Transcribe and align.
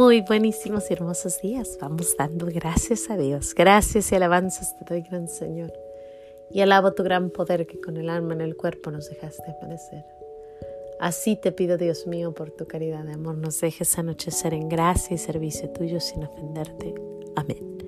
Muy 0.00 0.22
buenísimos 0.22 0.88
y 0.88 0.94
hermosos 0.94 1.42
días. 1.42 1.76
Vamos 1.78 2.16
dando 2.16 2.46
gracias 2.46 3.10
a 3.10 3.18
Dios. 3.18 3.54
Gracias 3.54 4.10
y 4.10 4.14
alabanzas 4.14 4.74
te 4.78 4.86
doy, 4.86 5.02
gran 5.02 5.28
Señor. 5.28 5.74
Y 6.50 6.62
alabo 6.62 6.94
tu 6.94 7.02
gran 7.02 7.28
poder 7.28 7.66
que 7.66 7.78
con 7.82 7.98
el 7.98 8.08
alma 8.08 8.32
en 8.32 8.40
el 8.40 8.56
cuerpo 8.56 8.90
nos 8.90 9.10
dejaste 9.10 9.44
amanecer. 9.60 10.06
Así 11.00 11.36
te 11.36 11.52
pido, 11.52 11.76
Dios 11.76 12.06
mío, 12.06 12.32
por 12.32 12.50
tu 12.50 12.66
caridad 12.66 13.04
de 13.04 13.12
amor, 13.12 13.36
nos 13.36 13.60
dejes 13.60 13.98
anochecer 13.98 14.54
en 14.54 14.70
gracia 14.70 15.16
y 15.16 15.18
servicio 15.18 15.68
tuyo 15.68 16.00
sin 16.00 16.24
ofenderte. 16.24 16.94
Amén. 17.36 17.84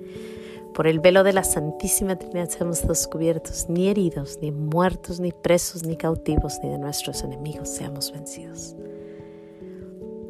Por 0.75 0.85
el 0.85 0.99
velo 0.99 1.23
de 1.23 1.33
la 1.33 1.43
Santísima 1.43 2.15
Trinidad 2.19 2.49
seamos 2.49 2.87
descubiertos, 2.87 3.69
ni 3.69 3.87
heridos, 3.87 4.37
ni 4.39 4.51
muertos, 4.51 5.19
ni 5.19 5.31
presos, 5.31 5.83
ni 5.83 5.97
cautivos, 5.97 6.59
ni 6.61 6.69
de 6.69 6.77
nuestros 6.77 7.23
enemigos 7.23 7.69
seamos 7.69 8.11
vencidos. 8.11 8.75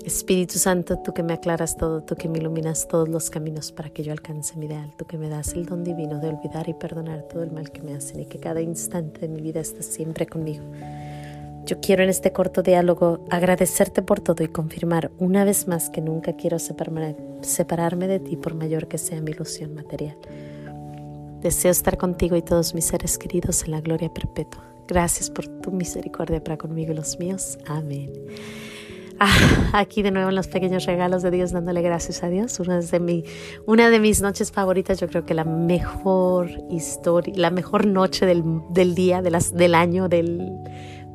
Espíritu 0.05 0.59
Santo, 0.59 0.99
tú 0.99 1.13
que 1.13 1.23
me 1.23 1.31
aclaras 1.31 1.77
todo, 1.77 2.03
tú 2.03 2.15
que 2.15 2.27
me 2.27 2.37
iluminas 2.37 2.87
todos 2.89 3.07
los 3.07 3.29
caminos 3.29 3.71
para 3.71 3.89
que 3.89 4.03
yo 4.03 4.11
alcance 4.11 4.57
mi 4.57 4.65
ideal, 4.65 4.93
tú 4.97 5.05
que 5.05 5.17
me 5.17 5.29
das 5.29 5.53
el 5.53 5.65
don 5.65 5.85
divino 5.85 6.19
de 6.19 6.27
olvidar 6.27 6.67
y 6.67 6.73
perdonar 6.73 7.23
todo 7.23 7.41
el 7.41 7.51
mal 7.51 7.71
que 7.71 7.81
me 7.81 7.95
hacen 7.95 8.19
y 8.19 8.25
que 8.25 8.37
cada 8.37 8.61
instante 8.61 9.21
de 9.21 9.27
mi 9.29 9.39
vida 9.41 9.61
estés 9.61 9.85
siempre 9.85 10.27
conmigo. 10.27 10.63
Yo 11.65 11.79
quiero 11.79 12.03
en 12.03 12.09
este 12.09 12.33
corto 12.33 12.61
diálogo 12.61 13.25
agradecerte 13.29 14.01
por 14.01 14.19
todo 14.19 14.43
y 14.43 14.49
confirmar 14.49 15.11
una 15.19 15.45
vez 15.45 15.69
más 15.69 15.89
que 15.89 16.01
nunca 16.01 16.33
quiero 16.33 16.59
separarme, 16.59 18.07
de 18.07 18.19
ti 18.19 18.35
por 18.35 18.55
mayor 18.55 18.89
que 18.89 18.97
sea 18.97 19.21
mi 19.21 19.31
ilusión 19.31 19.73
material. 19.73 20.17
Deseo 21.39 21.71
estar 21.71 21.97
contigo 21.97 22.35
y 22.35 22.41
todos 22.41 22.75
mis 22.75 22.85
seres 22.85 23.17
queridos 23.17 23.63
en 23.63 23.71
la 23.71 23.79
gloria 23.79 24.13
perpetua. 24.13 24.65
Gracias 24.85 25.29
por 25.29 25.47
tu 25.47 25.71
misericordia 25.71 26.43
para 26.43 26.57
conmigo 26.57 26.91
y 26.91 26.95
los 26.95 27.17
míos. 27.17 27.57
Amén. 27.65 28.11
Ah, 29.25 29.69
aquí 29.71 30.01
de 30.01 30.11
nuevo 30.11 30.27
en 30.27 30.35
los 30.35 30.49
pequeños 30.49 30.85
regalos 30.85 31.23
de 31.23 31.31
Dios, 31.31 31.53
dándole 31.53 31.81
gracias 31.81 32.23
a 32.23 32.27
Dios. 32.27 32.59
Una 32.59 32.81
de, 32.81 32.99
mi, 32.99 33.23
una 33.65 33.89
de 33.89 34.01
mis 34.01 34.21
noches 34.21 34.51
favoritas, 34.51 34.99
yo 34.99 35.07
creo 35.07 35.23
que 35.23 35.33
la 35.33 35.45
mejor 35.45 36.49
historia, 36.69 37.33
la 37.37 37.49
mejor 37.49 37.87
noche 37.87 38.25
del, 38.25 38.43
del 38.71 38.95
día, 38.95 39.21
de 39.21 39.31
las, 39.31 39.53
del 39.53 39.75
año, 39.75 40.09
del 40.09 40.51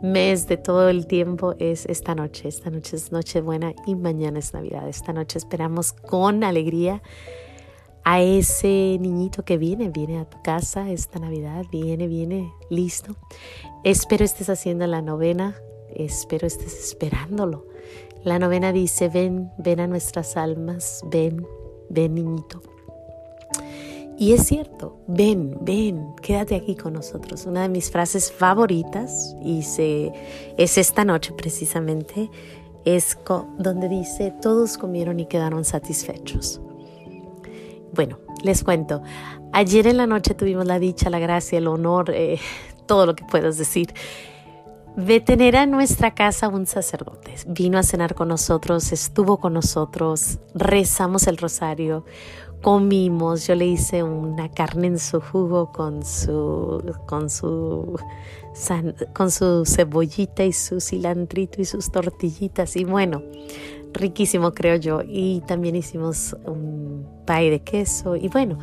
mes, 0.00 0.48
de 0.48 0.56
todo 0.56 0.88
el 0.88 1.06
tiempo 1.06 1.55
es 1.58 1.84
esta 1.84 2.14
noche. 2.14 2.48
Esta 2.48 2.70
noche 2.70 2.96
es 2.96 3.12
Nochebuena 3.12 3.74
y 3.86 3.94
mañana 3.94 4.38
es 4.38 4.55
Navidad. 4.55 4.88
Esta 4.88 5.12
noche 5.12 5.36
esperamos 5.36 5.92
con 5.92 6.44
alegría 6.44 7.02
a 8.05 8.22
ese 8.22 8.96
niñito 8.98 9.44
que 9.44 9.58
viene, 9.58 9.90
viene 9.90 10.18
a 10.18 10.24
tu 10.24 10.40
casa 10.40 10.90
esta 10.90 11.18
Navidad, 11.18 11.66
viene, 11.70 12.08
viene, 12.08 12.55
listo. 12.70 13.16
Espero 13.84 14.24
estés 14.24 14.48
haciendo 14.48 14.86
la 14.86 15.02
novena, 15.02 15.61
espero 15.94 16.46
estés 16.46 16.72
esperándolo. 16.88 17.66
La 18.24 18.38
novena 18.38 18.72
dice, 18.72 19.08
ven, 19.08 19.50
ven 19.58 19.80
a 19.80 19.86
nuestras 19.86 20.36
almas, 20.36 21.02
ven, 21.06 21.47
ven 21.88 22.14
niñito. 22.14 22.62
Y 24.19 24.33
es 24.33 24.47
cierto, 24.47 24.98
ven, 25.06 25.56
ven, 25.61 26.16
quédate 26.20 26.56
aquí 26.56 26.74
con 26.74 26.94
nosotros. 26.94 27.46
Una 27.46 27.62
de 27.62 27.69
mis 27.69 27.91
frases 27.91 28.33
favoritas, 28.33 29.36
y 29.44 29.62
se, 29.62 30.12
es 30.56 30.77
esta 30.77 31.05
noche 31.05 31.33
precisamente, 31.33 32.28
es 32.84 33.16
donde 33.58 33.89
dice, 33.89 34.34
todos 34.42 34.77
comieron 34.77 35.20
y 35.20 35.27
quedaron 35.27 35.64
satisfechos. 35.64 36.61
Bueno, 37.92 38.19
les 38.42 38.64
cuento, 38.64 39.02
ayer 39.52 39.86
en 39.86 39.96
la 39.96 40.06
noche 40.08 40.34
tuvimos 40.34 40.66
la 40.66 40.80
dicha, 40.80 41.11
la 41.11 41.20
gracia, 41.20 41.58
el 41.58 41.69
honor, 41.69 42.11
eh, 42.12 42.41
todo 42.86 43.06
lo 43.06 43.14
que 43.14 43.24
puedas 43.24 43.56
decir, 43.56 43.94
de 44.98 45.20
tener 45.20 45.56
a 45.56 45.64
nuestra 45.64 46.14
casa 46.14 46.48
un 46.48 46.66
sacerdote. 46.66 47.34
Vino 47.46 47.78
a 47.78 47.82
cenar 47.82 48.14
con 48.14 48.28
nosotros, 48.28 48.92
estuvo 48.92 49.38
con 49.38 49.55
nosotros, 49.55 50.40
rezamos 50.55 51.27
el 51.28 51.38
rosario 51.38 52.05
comimos, 52.62 53.46
yo 53.46 53.55
le 53.55 53.67
hice 53.67 54.02
una 54.02 54.50
carne 54.50 54.89
en 54.89 54.98
su 54.98 55.20
jugo 55.20 55.70
con 55.70 56.05
su, 56.05 56.83
con 57.06 57.30
su, 57.30 57.98
con 59.14 59.30
su 59.30 59.64
cebollita 59.64 60.45
y 60.45 60.52
su 60.52 60.80
cilantrito 60.80 61.61
y 61.61 61.64
sus 61.64 61.90
tortillitas 61.90 62.77
y 62.77 62.84
bueno, 62.84 63.23
riquísimo 63.92 64.52
creo 64.55 64.77
yo. 64.77 65.02
Y 65.06 65.42
también 65.46 65.77
hicimos 65.77 66.36
un 66.44 67.06
pay 67.27 67.50
de 67.50 67.61
queso 67.61 68.17
y 68.17 68.28
bueno, 68.28 68.58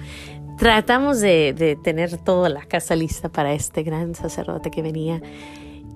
tratamos 0.57 1.21
de, 1.21 1.53
de 1.53 1.77
tener 1.77 2.17
toda 2.17 2.49
la 2.49 2.65
casa 2.65 2.95
lista 2.95 3.29
para 3.29 3.53
este 3.53 3.83
gran 3.83 4.15
sacerdote 4.15 4.71
que 4.71 4.81
venía 4.81 5.21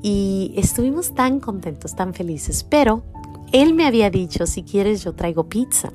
y 0.02 0.54
estuvimos 0.58 1.14
tan 1.14 1.40
contentos, 1.40 1.96
tan 1.96 2.14
felices, 2.14 2.64
pero 2.64 3.04
él 3.52 3.74
me 3.74 3.86
había 3.86 4.10
dicho, 4.10 4.46
si 4.46 4.64
quieres 4.64 5.04
yo 5.04 5.14
traigo 5.14 5.50
pizza. 5.50 5.92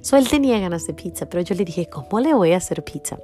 So, 0.00 0.16
él 0.16 0.28
tenía 0.28 0.58
ganas 0.58 0.86
de 0.86 0.94
pizza, 0.94 1.26
pero 1.28 1.42
yo 1.42 1.54
le 1.54 1.64
dije, 1.64 1.88
¿cómo 1.88 2.20
le 2.20 2.34
voy 2.34 2.52
a 2.52 2.58
hacer 2.58 2.84
pizza? 2.84 3.18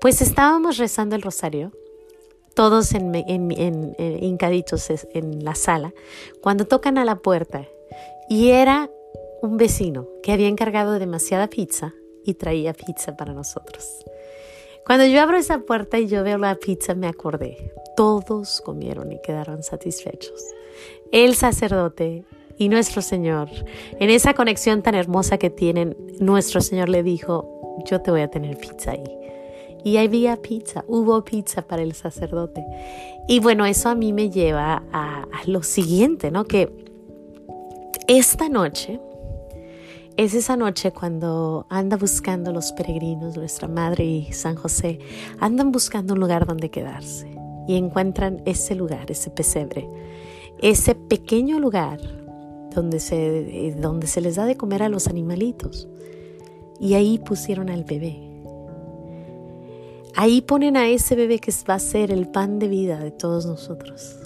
Pues 0.00 0.22
estábamos 0.22 0.78
rezando 0.78 1.16
el 1.16 1.22
rosario, 1.22 1.72
todos 2.54 2.94
en, 2.94 3.14
en, 3.14 3.50
en, 3.50 3.96
hincaditos 4.22 4.88
en 5.12 5.44
la 5.44 5.54
sala, 5.54 5.92
cuando 6.40 6.66
tocan 6.66 6.98
a 6.98 7.04
la 7.04 7.16
puerta 7.16 7.66
y 8.28 8.50
era 8.50 8.90
un 9.42 9.56
vecino 9.56 10.08
que 10.22 10.32
había 10.32 10.48
encargado 10.48 10.98
demasiada 10.98 11.48
pizza 11.48 11.94
y 12.24 12.34
traía 12.34 12.72
pizza 12.72 13.16
para 13.16 13.34
nosotros. 13.34 14.04
Cuando 14.86 15.06
yo 15.06 15.20
abro 15.22 15.36
esa 15.36 15.60
puerta 15.60 15.98
y 15.98 16.08
yo 16.08 16.22
veo 16.22 16.38
la 16.38 16.54
pizza, 16.56 16.94
me 16.94 17.06
acordé. 17.06 17.72
Todos 17.96 18.60
comieron 18.60 19.12
y 19.12 19.20
quedaron 19.22 19.62
satisfechos. 19.62 20.44
El 21.10 21.34
sacerdote, 21.34 22.24
y 22.58 22.68
nuestro 22.68 23.02
Señor, 23.02 23.48
en 23.98 24.10
esa 24.10 24.34
conexión 24.34 24.82
tan 24.82 24.94
hermosa 24.94 25.38
que 25.38 25.50
tienen, 25.50 25.96
nuestro 26.20 26.60
Señor 26.60 26.88
le 26.88 27.02
dijo, 27.02 27.82
yo 27.84 28.00
te 28.00 28.10
voy 28.10 28.20
a 28.20 28.28
tener 28.28 28.56
pizza 28.58 28.92
ahí. 28.92 29.04
Y 29.82 29.98
había 29.98 30.36
pizza, 30.36 30.84
hubo 30.86 31.24
pizza 31.24 31.62
para 31.62 31.82
el 31.82 31.94
sacerdote. 31.94 32.64
Y 33.28 33.40
bueno, 33.40 33.66
eso 33.66 33.88
a 33.88 33.94
mí 33.94 34.12
me 34.12 34.30
lleva 34.30 34.82
a, 34.92 35.26
lo 35.46 35.62
siguiente, 35.62 36.30
¿no? 36.30 36.44
Que 36.44 36.70
esta 38.06 38.48
noche 38.48 39.00
es 40.16 40.34
esa 40.34 40.56
noche 40.56 40.92
cuando 40.92 41.66
anda 41.68 41.96
buscando 41.96 42.52
los 42.52 42.72
peregrinos, 42.72 43.36
nuestra 43.36 43.66
Madre 43.66 44.04
y 44.04 44.32
San 44.32 44.54
José, 44.54 45.00
andan 45.40 45.72
buscando 45.72 46.14
un 46.14 46.20
lugar 46.20 46.46
donde 46.46 46.70
quedarse 46.70 47.34
y 47.66 47.76
encuentran 47.76 48.42
ese 48.44 48.74
lugar, 48.74 49.10
ese 49.10 49.30
pesebre, 49.30 49.88
ese 50.60 50.94
pequeño 50.94 51.58
lugar 51.58 52.00
donde 52.74 53.00
se, 53.00 53.68
eh, 53.68 53.74
donde 53.74 54.06
se 54.06 54.20
les 54.20 54.36
da 54.36 54.44
de 54.44 54.56
comer 54.56 54.82
a 54.82 54.88
los 54.88 55.08
animalitos. 55.08 55.88
Y 56.80 56.94
ahí 56.94 57.18
pusieron 57.18 57.70
al 57.70 57.84
bebé. 57.84 58.20
Ahí 60.16 60.42
ponen 60.42 60.76
a 60.76 60.88
ese 60.88 61.16
bebé 61.16 61.38
que 61.38 61.52
va 61.68 61.74
a 61.74 61.78
ser 61.80 62.12
el 62.12 62.28
pan 62.28 62.58
de 62.58 62.68
vida 62.68 62.98
de 62.98 63.10
todos 63.10 63.46
nosotros. 63.46 64.16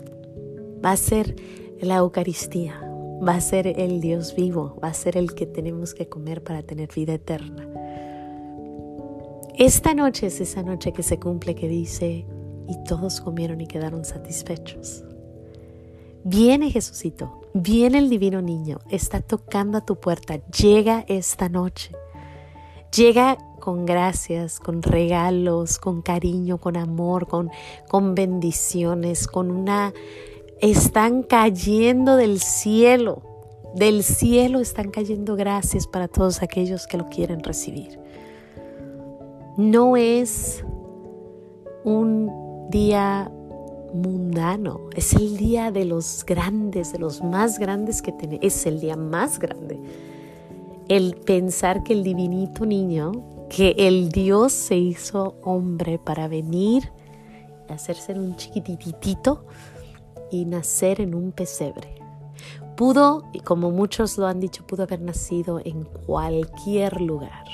Va 0.85 0.93
a 0.93 0.97
ser 0.97 1.37
la 1.81 1.97
Eucaristía. 1.97 2.88
Va 3.27 3.35
a 3.35 3.41
ser 3.41 3.67
el 3.67 4.01
Dios 4.01 4.35
vivo. 4.35 4.77
Va 4.83 4.89
a 4.89 4.95
ser 4.95 5.17
el 5.17 5.35
que 5.35 5.47
tenemos 5.47 5.95
que 5.95 6.09
comer 6.09 6.43
para 6.43 6.63
tener 6.63 6.89
vida 6.95 7.15
eterna. 7.15 7.69
Esta 9.57 9.93
noche 9.93 10.27
es 10.27 10.41
esa 10.41 10.63
noche 10.63 10.93
que 10.93 11.03
se 11.03 11.19
cumple 11.19 11.57
que 11.57 11.67
dice, 11.67 12.25
y 12.69 12.85
todos 12.85 13.21
comieron 13.21 13.61
y 13.61 13.67
quedaron 13.67 14.05
satisfechos. 14.05 15.03
Viene 16.23 16.71
Jesucito, 16.71 17.41
viene 17.55 17.99
el 17.99 18.11
divino 18.11 18.43
niño, 18.43 18.79
está 18.91 19.21
tocando 19.21 19.79
a 19.79 19.85
tu 19.85 19.97
puerta, 19.97 20.37
llega 20.49 21.05
esta 21.09 21.49
noche. 21.49 21.93
Llega 22.95 23.37
con 23.59 23.85
gracias, 23.85 24.61
con 24.61 24.83
regalos, 24.83 25.79
con 25.79 26.03
cariño, 26.03 26.59
con 26.59 26.77
amor, 26.77 27.27
con, 27.27 27.51
con 27.89 28.15
bendiciones, 28.15 29.27
con 29.27 29.51
una... 29.51 29.93
Están 30.61 31.23
cayendo 31.23 32.17
del 32.17 32.41
cielo, 32.41 33.23
del 33.77 34.03
cielo 34.03 34.59
están 34.59 34.91
cayendo 34.91 35.37
gracias 35.37 35.87
para 35.87 36.09
todos 36.09 36.43
aquellos 36.43 36.89
que 36.89 36.97
lo 36.97 37.09
quieren 37.09 37.45
recibir. 37.45 38.01
No 39.57 39.97
es 39.97 40.65
un 41.85 42.69
día 42.71 43.31
mundano, 43.95 44.81
es 44.97 45.15
el 45.15 45.37
día 45.37 45.71
de 45.71 45.85
los 45.85 46.25
grandes, 46.27 46.93
de 46.93 46.99
los 46.99 47.23
más 47.23 47.61
grandes 47.61 48.03
que 48.03 48.11
tenemos, 48.11 48.45
es 48.45 48.67
el 48.67 48.81
día 48.81 48.97
más 48.97 49.39
grande. 49.39 49.79
El 50.89 51.15
pensar 51.15 51.85
que 51.85 51.93
el 51.93 52.03
divinito 52.03 52.67
niño, 52.67 53.13
que 53.49 53.77
el 53.79 54.09
Dios 54.11 54.53
se 54.53 54.77
hizo 54.77 55.37
hombre 55.43 56.01
para 56.01 56.27
venir, 56.27 56.91
hacerse 57.69 58.13
un 58.13 58.35
chiquititito 58.37 59.45
y 60.31 60.45
nacer 60.45 61.01
en 61.01 61.15
un 61.15 61.33
pesebre. 61.33 61.95
Pudo, 62.77 63.25
y 63.33 63.41
como 63.41 63.71
muchos 63.71 64.19
lo 64.19 64.27
han 64.27 64.41
dicho, 64.41 64.67
pudo 64.67 64.85
haber 64.85 65.01
nacido 65.01 65.61
en 65.65 65.85
cualquier 65.85 67.01
lugar, 67.01 67.45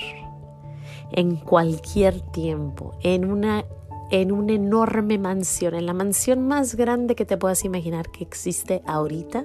en 1.13 1.37
cualquier 1.37 2.21
tiempo, 2.21 2.93
en 3.03 3.25
una 3.25 3.65
en 4.11 4.33
una 4.33 4.53
enorme 4.53 5.19
mansión, 5.19 5.75
en 5.75 5.87
la 5.87 5.95
mansión 5.95 6.47
más 6.47 6.77
grande 6.77 7.15
que 7.15 7.25
te 7.25 7.37
puedas 7.37 7.65
imaginar 7.65 8.11
que 8.11 8.23
existe 8.23 8.83
ahorita, 8.87 9.45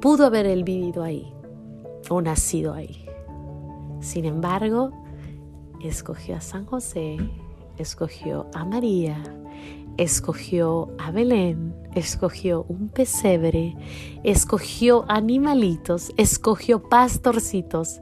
pudo 0.00 0.26
haber 0.26 0.46
él 0.46 0.64
vivido 0.64 1.02
ahí 1.02 1.32
o 2.10 2.20
nacido 2.20 2.74
ahí. 2.74 3.06
Sin 4.00 4.24
embargo, 4.24 4.90
escogió 5.82 6.36
a 6.36 6.40
San 6.40 6.66
José, 6.66 7.16
escogió 7.78 8.48
a 8.54 8.64
María, 8.64 9.22
escogió 9.96 10.88
a 10.98 11.10
Belén, 11.10 11.74
escogió 11.94 12.64
un 12.68 12.88
pesebre, 12.88 13.74
escogió 14.24 15.04
animalitos, 15.08 16.10
escogió 16.16 16.82
pastorcitos 16.88 18.00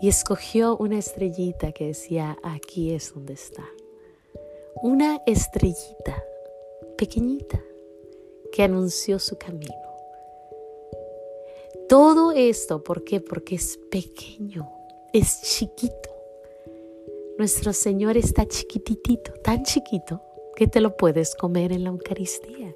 y 0.00 0.08
escogió 0.08 0.76
una 0.76 0.98
estrellita 0.98 1.72
que 1.72 1.88
decía, 1.88 2.38
aquí 2.42 2.92
es 2.92 3.12
donde 3.12 3.34
está. 3.34 3.64
Una 4.82 5.20
estrellita 5.26 6.22
pequeñita 6.96 7.60
que 8.52 8.62
anunció 8.62 9.18
su 9.18 9.36
camino. 9.36 9.74
Todo 11.88 12.32
esto, 12.32 12.84
¿por 12.84 13.04
qué? 13.04 13.20
Porque 13.20 13.56
es 13.56 13.78
pequeño, 13.90 14.70
es 15.12 15.42
chiquito. 15.42 16.10
Nuestro 17.38 17.72
Señor 17.72 18.16
está 18.16 18.46
chiquititito, 18.46 19.32
tan 19.42 19.62
chiquito 19.62 20.22
que 20.58 20.66
te 20.66 20.80
lo 20.80 20.96
puedes 20.96 21.36
comer 21.36 21.70
en 21.70 21.84
la 21.84 21.90
Eucaristía. 21.90 22.74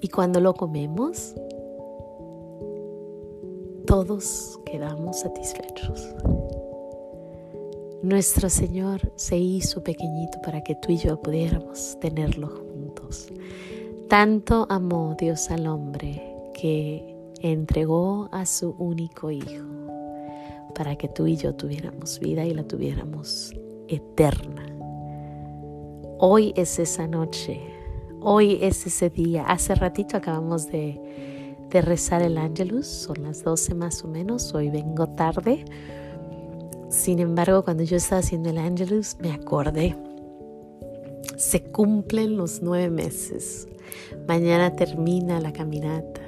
Y 0.00 0.08
cuando 0.08 0.40
lo 0.40 0.54
comemos, 0.54 1.34
todos 3.86 4.58
quedamos 4.64 5.20
satisfechos. 5.20 6.14
Nuestro 8.02 8.48
Señor 8.48 9.12
se 9.16 9.36
hizo 9.36 9.84
pequeñito 9.84 10.40
para 10.42 10.64
que 10.64 10.74
tú 10.76 10.92
y 10.92 10.96
yo 10.96 11.20
pudiéramos 11.20 11.98
tenerlo 12.00 12.48
juntos. 12.48 13.28
Tanto 14.08 14.66
amó 14.70 15.14
Dios 15.18 15.50
al 15.50 15.66
hombre 15.66 16.22
que 16.54 17.14
entregó 17.42 18.30
a 18.32 18.46
su 18.46 18.70
único 18.78 19.30
Hijo 19.30 19.66
para 20.74 20.96
que 20.96 21.08
tú 21.08 21.26
y 21.26 21.36
yo 21.36 21.54
tuviéramos 21.54 22.18
vida 22.18 22.46
y 22.46 22.54
la 22.54 22.64
tuviéramos 22.64 23.52
eterna. 23.88 24.73
Hoy 26.18 26.52
es 26.56 26.78
esa 26.78 27.06
noche, 27.06 27.60
hoy 28.20 28.58
es 28.62 28.86
ese 28.86 29.10
día. 29.10 29.44
Hace 29.46 29.74
ratito 29.74 30.16
acabamos 30.16 30.68
de, 30.68 31.00
rezar 31.72 32.22
el 32.22 32.38
ángelus, 32.38 32.86
son 32.86 33.24
las 33.24 33.42
12 33.42 33.74
más 33.74 34.04
o 34.04 34.08
menos, 34.08 34.54
hoy 34.54 34.70
vengo 34.70 35.08
tarde 35.08 35.64
sin 36.94 37.18
embargo, 37.18 37.64
cuando 37.64 37.82
yo 37.82 37.96
estaba 37.96 38.20
haciendo 38.20 38.50
el 38.50 38.58
Angelus, 38.58 39.16
me 39.20 39.32
acordé. 39.32 39.96
Se 41.36 41.60
cumplen 41.60 42.36
los 42.36 42.62
nueve 42.62 42.88
meses. 42.88 43.66
Mañana 44.28 44.74
termina 44.76 45.40
la 45.40 45.52
caminata. 45.52 46.20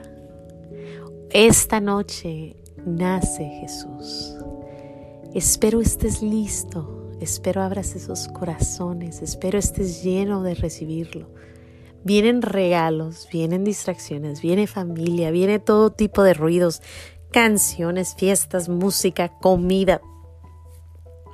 Esta 1.30 1.80
noche 1.80 2.56
nace 2.84 3.44
Jesús. 3.60 4.36
Espero 5.34 5.80
estés 5.80 6.20
listo. 6.20 7.05
Espero 7.20 7.62
abras 7.62 7.94
esos 7.94 8.28
corazones. 8.28 9.22
Espero 9.22 9.58
estés 9.58 10.02
lleno 10.02 10.42
de 10.42 10.54
recibirlo. 10.54 11.28
Vienen 12.04 12.42
regalos, 12.42 13.28
vienen 13.32 13.64
distracciones, 13.64 14.40
viene 14.40 14.66
familia, 14.66 15.30
viene 15.30 15.58
todo 15.58 15.90
tipo 15.90 16.22
de 16.22 16.34
ruidos, 16.34 16.80
canciones, 17.32 18.14
fiestas, 18.16 18.68
música, 18.68 19.28
comida, 19.40 20.00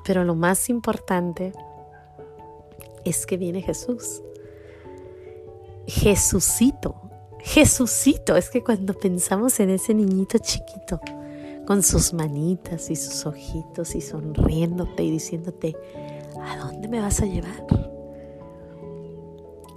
pero 0.04 0.24
lo 0.24 0.34
más 0.34 0.68
importante 0.68 1.52
es 3.04 3.26
que 3.26 3.36
viene 3.36 3.62
Jesús. 3.62 4.22
Jesucito, 5.86 7.10
Jesucito, 7.40 8.36
es 8.36 8.50
que 8.50 8.62
cuando 8.62 8.94
pensamos 8.94 9.58
en 9.60 9.70
ese 9.70 9.94
niñito 9.94 10.38
chiquito, 10.38 11.00
con 11.66 11.82
sus 11.82 12.12
manitas 12.12 12.90
y 12.90 12.96
sus 12.96 13.26
ojitos 13.26 13.94
y 13.94 14.00
sonriéndote 14.00 15.02
y 15.04 15.10
diciéndote, 15.10 15.76
¿a 16.40 16.56
dónde 16.58 16.88
me 16.88 17.00
vas 17.00 17.20
a 17.20 17.26
llevar? 17.26 17.66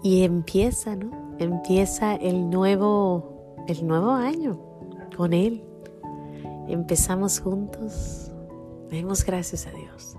Y 0.04 0.24
empieza, 0.24 0.96
¿no? 0.96 1.36
Empieza 1.40 2.16
el 2.16 2.50
nuevo, 2.50 3.66
el 3.68 3.86
nuevo 3.86 4.12
año 4.12 4.60
con 5.16 5.34
Él. 5.34 5.64
Empezamos 6.68 7.40
juntos. 7.40 8.32
Demos 8.90 9.26
gracias 9.26 9.68
a 9.68 9.72
Dios. 9.72 10.16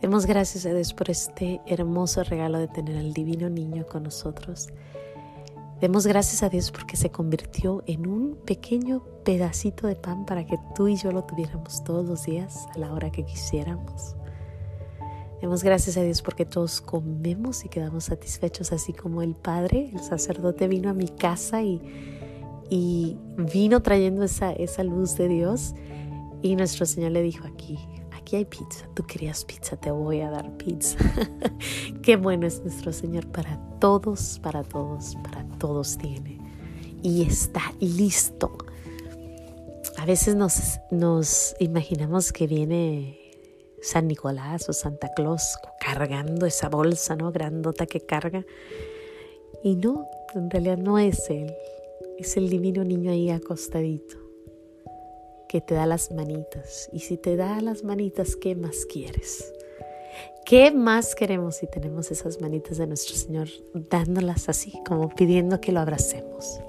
Demos 0.00 0.26
gracias 0.26 0.66
a 0.66 0.72
Dios 0.72 0.94
por 0.94 1.10
este 1.10 1.60
hermoso 1.66 2.22
regalo 2.24 2.58
de 2.58 2.68
tener 2.68 2.96
al 2.96 3.12
divino 3.12 3.50
niño 3.50 3.86
con 3.86 4.04
nosotros. 4.04 4.68
Demos 5.80 6.06
gracias 6.06 6.42
a 6.42 6.50
Dios 6.50 6.70
porque 6.70 6.96
se 6.96 7.10
convirtió 7.10 7.82
en 7.86 8.06
un 8.06 8.36
pequeño 8.44 9.02
pedacito 9.24 9.86
de 9.86 9.96
pan 9.96 10.26
para 10.26 10.44
que 10.44 10.58
tú 10.74 10.88
y 10.88 10.96
yo 10.96 11.10
lo 11.10 11.24
tuviéramos 11.24 11.82
todos 11.84 12.06
los 12.06 12.24
días 12.24 12.66
a 12.74 12.78
la 12.78 12.92
hora 12.92 13.10
que 13.10 13.24
quisiéramos. 13.24 14.14
Demos 15.40 15.64
gracias 15.64 15.96
a 15.96 16.02
Dios 16.02 16.20
porque 16.20 16.44
todos 16.44 16.82
comemos 16.82 17.64
y 17.64 17.70
quedamos 17.70 18.04
satisfechos, 18.04 18.72
así 18.72 18.92
como 18.92 19.22
el 19.22 19.34
Padre, 19.34 19.90
el 19.94 20.00
sacerdote 20.00 20.68
vino 20.68 20.90
a 20.90 20.92
mi 20.92 21.08
casa 21.08 21.62
y, 21.62 21.80
y 22.68 23.16
vino 23.38 23.80
trayendo 23.80 24.22
esa, 24.22 24.52
esa 24.52 24.84
luz 24.84 25.16
de 25.16 25.28
Dios 25.28 25.74
y 26.42 26.56
nuestro 26.56 26.84
Señor 26.84 27.12
le 27.12 27.22
dijo 27.22 27.46
aquí, 27.46 27.78
hay 28.36 28.44
pizza, 28.44 28.88
tú 28.94 29.06
querías 29.06 29.44
pizza, 29.44 29.76
te 29.76 29.90
voy 29.90 30.20
a 30.20 30.30
dar 30.30 30.56
pizza. 30.56 30.98
Qué 32.02 32.16
bueno 32.16 32.46
es 32.46 32.60
nuestro 32.62 32.92
Señor 32.92 33.26
para 33.28 33.58
todos, 33.80 34.38
para 34.42 34.62
todos, 34.62 35.16
para 35.22 35.44
todos 35.58 35.98
tiene. 35.98 36.38
Y 37.02 37.22
está 37.22 37.60
listo. 37.80 38.56
A 39.96 40.04
veces 40.04 40.36
nos, 40.36 40.78
nos 40.90 41.54
imaginamos 41.58 42.32
que 42.32 42.46
viene 42.46 43.18
San 43.82 44.06
Nicolás 44.06 44.68
o 44.68 44.72
Santa 44.72 45.08
Claus 45.14 45.58
cargando 45.80 46.46
esa 46.46 46.68
bolsa, 46.68 47.16
¿no? 47.16 47.32
Grandota 47.32 47.86
que 47.86 48.00
carga. 48.00 48.44
Y 49.64 49.76
no, 49.76 50.06
en 50.34 50.50
realidad 50.50 50.78
no 50.78 50.98
es 50.98 51.28
Él, 51.30 51.52
es 52.18 52.36
el 52.36 52.48
divino 52.48 52.84
niño 52.84 53.10
ahí 53.10 53.30
acostadito 53.30 54.29
que 55.50 55.60
te 55.60 55.74
da 55.74 55.84
las 55.84 56.12
manitas. 56.12 56.88
Y 56.92 57.00
si 57.00 57.16
te 57.16 57.34
da 57.34 57.60
las 57.60 57.82
manitas, 57.82 58.36
¿qué 58.36 58.54
más 58.54 58.86
quieres? 58.86 59.52
¿Qué 60.46 60.70
más 60.70 61.16
queremos 61.16 61.56
si 61.56 61.66
tenemos 61.66 62.12
esas 62.12 62.40
manitas 62.40 62.78
de 62.78 62.86
nuestro 62.86 63.16
Señor 63.16 63.48
dándolas 63.74 64.48
así, 64.48 64.80
como 64.86 65.08
pidiendo 65.08 65.60
que 65.60 65.72
lo 65.72 65.80
abracemos? 65.80 66.60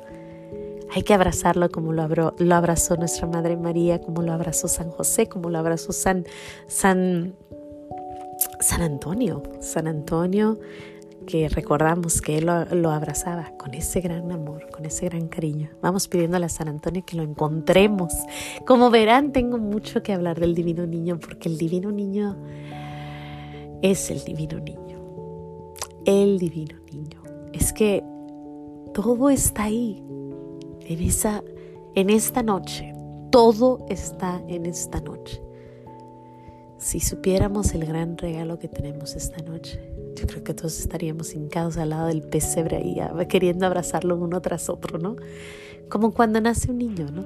Hay 0.95 1.03
que 1.03 1.13
abrazarlo 1.13 1.69
como 1.69 1.93
lo, 1.93 2.33
lo 2.35 2.55
abrazó 2.55 2.97
nuestra 2.97 3.27
Madre 3.27 3.55
María, 3.55 4.01
como 4.01 4.23
lo 4.23 4.33
abrazó 4.33 4.67
San 4.67 4.89
José, 4.89 5.27
como 5.27 5.51
lo 5.51 5.59
abrazó 5.59 5.91
San, 5.91 6.25
San, 6.65 7.35
San 8.61 8.81
Antonio. 8.81 9.43
San 9.59 9.85
Antonio 9.85 10.59
que 11.25 11.49
recordamos 11.49 12.21
que 12.21 12.37
Él 12.37 12.45
lo, 12.45 12.91
abrazaba 12.91 13.55
con 13.57 13.73
ese 13.73 14.01
gran 14.01 14.31
amor, 14.31 14.69
con 14.71 14.85
ese 14.85 15.05
gran 15.05 15.27
cariño. 15.27 15.69
Vamos 15.81 16.07
pidiéndole 16.07 16.45
a 16.45 16.49
San 16.49 16.67
Antonio 16.67 17.03
que 17.05 17.15
lo 17.15 17.23
encontremos. 17.23 18.13
Como 18.65 18.89
verán, 18.89 19.31
tengo 19.31 19.57
mucho 19.57 20.03
que 20.03 20.13
hablar 20.13 20.39
del 20.39 20.55
divino 20.55 20.85
niño 20.85 21.19
porque 21.19 21.49
el 21.49 21.57
divino 21.57 21.91
niño 21.91 22.37
es 23.81 24.11
el 24.11 24.23
divino 24.23 24.59
niño. 24.59 24.99
El 26.05 26.39
divino 26.39 26.77
niño. 26.91 27.21
Es 27.53 27.73
que 27.73 28.03
todo 28.93 29.29
está 29.29 29.63
ahí, 29.63 30.03
en, 30.81 31.01
esa, 31.01 31.43
en 31.95 32.09
esta 32.09 32.43
noche. 32.43 32.93
Todo 33.31 33.85
está 33.89 34.41
en 34.47 34.65
esta 34.65 34.99
noche. 34.99 35.41
Si 36.77 36.99
supiéramos 36.99 37.73
el 37.73 37.85
gran 37.85 38.17
regalo 38.17 38.57
que 38.57 38.67
tenemos 38.67 39.15
esta 39.15 39.41
noche, 39.43 39.79
yo 40.15 40.27
creo 40.27 40.43
que 40.43 40.53
todos 40.53 40.79
estaríamos 40.79 41.33
hincados 41.33 41.77
al 41.77 41.89
lado 41.89 42.07
del 42.07 42.21
pesebre 42.21 42.77
ahí, 42.77 42.97
queriendo 43.27 43.65
abrazarlo 43.65 44.15
uno 44.17 44.41
tras 44.41 44.69
otro, 44.69 44.97
¿no? 44.97 45.15
Como 45.89 46.13
cuando 46.13 46.39
nace 46.41 46.71
un 46.71 46.77
niño, 46.77 47.07
¿no? 47.11 47.23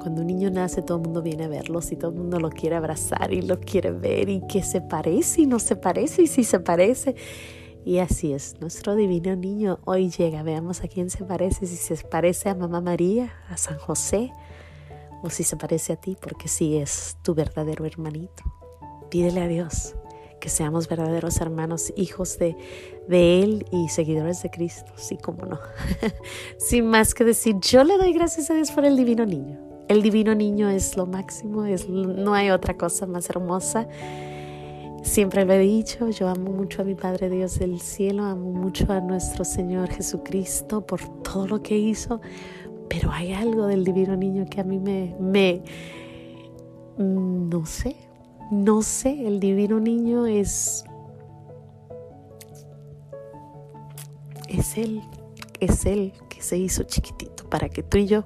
Cuando 0.00 0.20
un 0.20 0.26
niño 0.26 0.50
nace, 0.50 0.82
todo 0.82 0.98
el 0.98 1.04
mundo 1.04 1.22
viene 1.22 1.44
a 1.44 1.48
verlo, 1.48 1.80
y 1.90 1.96
todo 1.96 2.10
el 2.10 2.16
mundo 2.16 2.38
lo 2.38 2.50
quiere 2.50 2.76
abrazar 2.76 3.32
y 3.32 3.42
lo 3.42 3.58
quiere 3.60 3.90
ver 3.90 4.28
y 4.28 4.42
que 4.46 4.62
se 4.62 4.80
parece 4.80 5.42
y 5.42 5.46
no 5.46 5.58
se 5.58 5.76
parece 5.76 6.22
y 6.22 6.26
si 6.26 6.44
se 6.44 6.60
parece. 6.60 7.14
Y 7.86 7.98
así 7.98 8.32
es, 8.32 8.60
nuestro 8.60 8.94
divino 8.96 9.34
niño 9.36 9.78
hoy 9.84 10.10
llega. 10.10 10.42
Veamos 10.42 10.82
a 10.82 10.88
quién 10.88 11.10
se 11.10 11.24
parece, 11.24 11.66
si 11.66 11.76
se 11.76 11.96
parece 12.04 12.48
a 12.48 12.54
Mamá 12.54 12.80
María, 12.80 13.32
a 13.48 13.56
San 13.56 13.78
José, 13.78 14.32
o 15.22 15.30
si 15.30 15.42
se 15.42 15.56
parece 15.56 15.94
a 15.94 15.96
ti, 15.96 16.16
porque 16.20 16.48
sí 16.48 16.76
es 16.76 17.16
tu 17.22 17.34
verdadero 17.34 17.84
hermanito. 17.84 18.42
Pídele 19.10 19.40
a 19.40 19.48
Dios 19.48 19.94
que 20.44 20.50
seamos 20.50 20.90
verdaderos 20.90 21.40
hermanos, 21.40 21.90
hijos 21.96 22.38
de, 22.38 22.54
de 23.08 23.42
Él 23.42 23.66
y 23.70 23.88
seguidores 23.88 24.42
de 24.42 24.50
Cristo, 24.50 24.92
sí, 24.94 25.16
como 25.16 25.46
no. 25.46 25.58
Sin 26.58 26.84
más 26.86 27.14
que 27.14 27.24
decir, 27.24 27.56
yo 27.60 27.82
le 27.82 27.96
doy 27.96 28.12
gracias 28.12 28.50
a 28.50 28.54
Dios 28.54 28.70
por 28.70 28.84
el 28.84 28.94
divino 28.94 29.24
niño. 29.24 29.58
El 29.88 30.02
divino 30.02 30.34
niño 30.34 30.68
es 30.68 30.98
lo 30.98 31.06
máximo, 31.06 31.64
es, 31.64 31.88
no 31.88 32.34
hay 32.34 32.50
otra 32.50 32.76
cosa 32.76 33.06
más 33.06 33.30
hermosa. 33.30 33.88
Siempre 35.02 35.46
lo 35.46 35.54
he 35.54 35.60
dicho, 35.60 36.10
yo 36.10 36.28
amo 36.28 36.50
mucho 36.50 36.82
a 36.82 36.84
mi 36.84 36.94
Padre 36.94 37.30
Dios 37.30 37.58
del 37.58 37.80
cielo, 37.80 38.24
amo 38.24 38.52
mucho 38.52 38.84
a 38.92 39.00
nuestro 39.00 39.46
Señor 39.46 39.88
Jesucristo 39.88 40.82
por 40.82 41.00
todo 41.22 41.46
lo 41.46 41.62
que 41.62 41.78
hizo, 41.78 42.20
pero 42.90 43.10
hay 43.10 43.32
algo 43.32 43.66
del 43.66 43.82
divino 43.82 44.14
niño 44.14 44.44
que 44.44 44.60
a 44.60 44.64
mí 44.64 44.78
me, 44.78 45.16
me 45.18 45.62
no 46.98 47.64
sé, 47.64 47.96
no 48.54 48.82
sé, 48.82 49.26
el 49.26 49.40
divino 49.40 49.80
niño 49.80 50.26
es... 50.26 50.84
Es 54.48 54.78
Él, 54.78 55.02
es 55.58 55.84
Él 55.84 56.12
que 56.28 56.40
se 56.40 56.56
hizo 56.56 56.84
chiquitito 56.84 57.48
para 57.50 57.68
que 57.68 57.82
tú 57.82 57.98
y 57.98 58.06
yo 58.06 58.24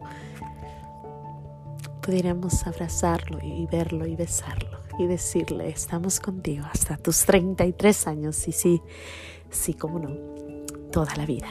pudiéramos 2.02 2.66
abrazarlo 2.66 3.38
y 3.42 3.66
verlo 3.66 4.06
y 4.06 4.14
besarlo 4.14 4.78
y 4.98 5.06
decirle, 5.06 5.70
estamos 5.70 6.20
contigo 6.20 6.66
hasta 6.70 6.98
tus 6.98 7.24
33 7.24 8.06
años 8.08 8.46
y 8.48 8.52
sí, 8.52 8.82
sí, 9.48 9.72
como 9.72 9.98
no, 9.98 10.10
toda 10.90 11.14
la 11.16 11.24
vida 11.24 11.48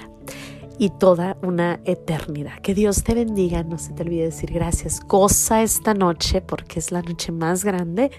y 0.78 0.92
toda 0.92 1.38
una 1.42 1.80
eternidad. 1.86 2.60
Que 2.60 2.76
Dios 2.76 3.04
te 3.04 3.16
bendiga, 3.16 3.64
no 3.64 3.80
se 3.80 3.94
te 3.94 4.04
olvide 4.04 4.26
decir 4.26 4.52
gracias, 4.52 5.00
goza 5.00 5.64
esta 5.64 5.96
noche 5.96 6.42
porque 6.42 6.80
es 6.80 6.92
la 6.92 7.02
noche 7.02 7.32
más 7.32 7.64
grande 7.64 8.12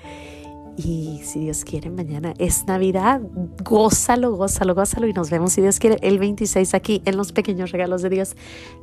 y 0.79 1.23
si 1.25 1.41
Dios 1.41 1.65
quiere, 1.65 1.91
mañana 1.91 2.35
es 2.39 2.65
Navidad. 2.67 3.21
Gózalo, 3.65 4.37
gózalo, 4.37 4.77
gózalo. 4.77 5.09
Y 5.09 5.13
nos 5.13 5.29
vemos, 5.29 5.53
si 5.53 5.61
Dios 5.61 5.81
quiere, 5.81 5.97
el 6.03 6.21
26 6.21 6.73
aquí 6.73 7.03
en 7.05 7.17
los 7.17 7.33
pequeños 7.33 7.73
regalos 7.73 8.01
de 8.03 8.11
Dios. 8.11 8.37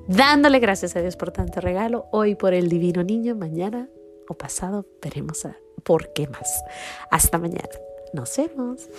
Dándole 0.09 0.59
gracias 0.59 0.97
a 0.97 1.01
Dios 1.01 1.15
por 1.15 1.31
tanto 1.31 1.61
regalo. 1.61 2.07
Hoy 2.11 2.35
por 2.35 2.53
el 2.53 2.67
divino 2.67 3.01
niño. 3.01 3.35
Mañana 3.35 3.87
o 4.27 4.33
pasado 4.33 4.85
veremos 5.01 5.47
por 5.83 6.11
qué 6.11 6.27
más. 6.27 6.63
Hasta 7.11 7.37
mañana. 7.37 7.69
Nos 8.13 8.35
vemos. 8.35 8.89